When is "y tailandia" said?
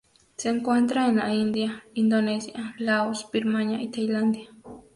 3.83-4.49